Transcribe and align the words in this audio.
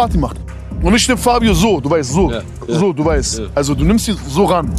Party 0.00 0.16
macht. 0.16 0.36
Und 0.80 0.94
ich 0.94 1.08
nehme 1.08 1.18
Fabio 1.18 1.52
so, 1.52 1.80
du 1.80 1.90
weißt, 1.90 2.12
so. 2.12 2.30
Ja, 2.30 2.40
ja. 2.68 2.78
So, 2.78 2.92
du 2.92 3.04
weißt. 3.04 3.40
Ja. 3.40 3.46
Also 3.52 3.74
du 3.74 3.84
nimmst 3.84 4.06
ihn 4.06 4.16
so 4.28 4.44
ran. 4.44 4.72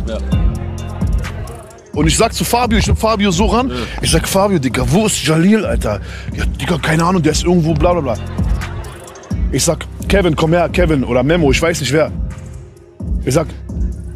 Und 1.92 2.08
ich 2.08 2.15
sag 2.15 2.34
zu 2.34 2.46
Fabio, 2.46 2.78
ich 2.78 2.88
nehm 2.88 2.96
Fabio 2.96 3.29
so 3.29 3.47
ran. 3.47 3.69
Ich 4.01 4.12
sag, 4.12 4.26
Fabio, 4.26 4.60
Digga, 4.60 4.86
wo 4.87 5.08
ist 5.08 5.22
Jalil, 5.22 5.65
Alter? 5.65 6.00
Ja, 6.33 6.46
Digga, 6.46 6.78
keine 6.78 7.04
Ahnung, 7.04 7.22
der 7.22 7.33
ist 7.33 7.44
irgendwo, 7.44 7.74
bla 7.74 7.92
bla 7.92 8.00
bla. 8.00 8.15
Ich 9.51 9.65
sag, 9.65 9.86
Kevin, 10.08 10.37
komm 10.37 10.54
her, 10.54 10.69
Kevin 10.69 11.04
oder 11.04 11.22
Memo, 11.22 11.51
ich 11.51 11.62
weiß 11.62 11.81
nicht 11.81 11.92
wer. 11.92 12.13
Ich 13.26 13.33
sag, 13.33 13.47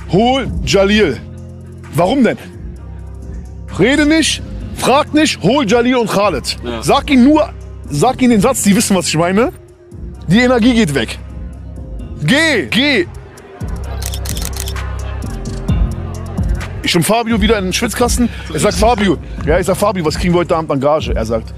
hol 0.10 0.50
Jalil. 0.66 1.18
Warum 1.96 2.24
denn? 2.24 2.38
Rede 3.78 4.06
nicht, 4.06 4.42
frag 4.78 5.14
nicht, 5.14 5.44
hol 5.44 5.68
Jalil 5.68 5.98
und 5.98 6.10
Khaled. 6.10 6.58
Sag 6.80 7.10
ihnen 7.12 7.26
nur, 7.26 7.50
sag 7.90 8.22
ihnen 8.22 8.32
den 8.32 8.42
Satz, 8.42 8.62
die 8.62 8.74
wissen, 8.74 8.96
was 8.96 9.10
ich 9.10 9.18
meine. 9.18 9.52
Die 10.28 10.40
Energie 10.40 10.74
geht 10.74 10.94
weg. 10.96 11.20
Geh, 12.24 12.68
geh. 12.70 13.06
Ich 16.84 16.96
und 16.96 17.04
Fabio 17.04 17.42
wieder 17.42 17.58
in 17.58 17.66
den 17.66 17.74
Schwitzkasten. 17.74 18.30
Er 18.54 18.60
sagt, 18.60 18.76
Fabio, 18.76 19.18
ja, 19.46 19.60
ich 19.60 19.66
sag, 19.66 19.78
Fabio, 19.78 20.06
was 20.06 20.18
kriegen 20.18 20.34
wir 20.34 20.40
heute 20.40 20.56
Abend 20.56 20.72
an 20.72 20.82
Gage? 20.82 21.14
Er 21.16 21.26
sagt, 21.26 21.54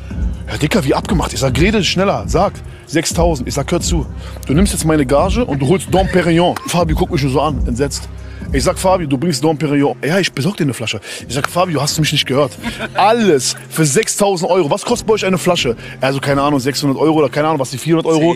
Herr 0.47 0.57
Dicker, 0.59 0.83
wie 0.85 0.93
abgemacht. 0.93 1.33
Ich 1.33 1.39
sag, 1.39 1.59
rede 1.59 1.83
schneller, 1.83 2.23
sag. 2.27 2.53
6000. 2.87 3.47
Ich 3.47 3.53
sag, 3.55 3.71
hör 3.71 3.81
zu. 3.81 4.05
Du 4.45 4.53
nimmst 4.53 4.73
jetzt 4.73 4.85
meine 4.85 5.05
Gage 5.05 5.43
und 5.43 5.59
du 5.61 5.67
holst 5.67 5.87
Dom 5.91 6.07
Perignon. 6.07 6.55
Fabio 6.67 6.95
guckt 6.95 7.11
mich 7.11 7.23
nur 7.23 7.31
so 7.31 7.41
an, 7.41 7.65
entsetzt. 7.67 8.07
Ich 8.53 8.63
sag, 8.63 8.77
Fabio, 8.77 9.07
du 9.07 9.17
bringst 9.17 9.43
Dom 9.43 9.57
Perignon. 9.57 9.95
Ja, 10.05 10.19
ich 10.19 10.31
besorg 10.31 10.55
dir 10.57 10.63
eine 10.63 10.73
Flasche. 10.73 11.01
Ich 11.27 11.33
sag, 11.33 11.49
Fabio, 11.49 11.81
hast 11.81 11.97
du 11.97 12.01
mich 12.01 12.11
nicht 12.11 12.27
gehört? 12.27 12.51
Alles 12.93 13.55
für 13.69 13.85
6000 13.85 14.49
Euro. 14.49 14.69
Was 14.69 14.83
kostet 14.83 15.07
bei 15.07 15.15
euch 15.15 15.25
eine 15.25 15.39
Flasche? 15.39 15.75
Also, 15.99 16.19
keine 16.19 16.43
Ahnung, 16.43 16.59
600 16.59 16.97
Euro 16.97 17.17
oder 17.17 17.29
keine 17.29 17.47
Ahnung, 17.47 17.59
was 17.59 17.71
die 17.71 17.79
400 17.79 18.05
Euro. 18.05 18.35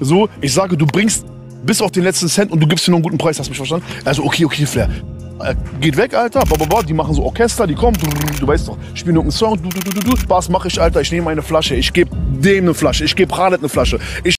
So, 0.00 0.28
ich 0.40 0.52
sage, 0.52 0.76
du 0.76 0.86
bringst 0.86 1.24
bis 1.64 1.80
auf 1.80 1.92
den 1.92 2.02
letzten 2.02 2.28
Cent 2.28 2.50
und 2.50 2.60
du 2.60 2.66
gibst 2.66 2.86
dir 2.86 2.90
noch 2.90 2.96
einen 2.96 3.04
guten 3.04 3.18
Preis, 3.18 3.38
hast 3.38 3.46
du 3.46 3.50
mich 3.52 3.58
verstanden? 3.58 3.86
Also, 4.04 4.24
okay, 4.24 4.44
okay, 4.44 4.66
Flair. 4.66 4.90
Äh, 5.40 5.54
Geht 5.80 5.96
weg, 5.96 6.14
Alter. 6.14 6.42
Die 6.86 6.94
machen 6.94 7.14
so 7.14 7.24
Orchester, 7.24 7.66
die 7.66 7.74
kommen, 7.74 7.96
du, 8.40 8.46
weißt 8.46 8.68
doch, 8.68 8.76
spielen 8.94 9.16
irgendeinen 9.16 9.30
Song, 9.32 9.60
du, 9.60 9.68
du, 9.68 9.80
du, 9.80 9.90
du, 9.90 10.10
du. 10.10 10.16
Spaß 10.16 10.48
mache 10.48 10.68
ich, 10.68 10.80
Alter. 10.80 11.00
Ich 11.00 11.10
nehme 11.10 11.30
eine 11.30 11.42
Flasche, 11.42 11.74
ich 11.74 11.92
gebe 11.92 12.10
dem 12.14 12.64
eine 12.64 12.74
Flasche, 12.74 13.04
ich 13.04 13.16
gebe 13.16 13.36
Radet 13.36 13.60
eine 13.60 13.68
Flasche. 13.68 13.98
Ich 14.22 14.36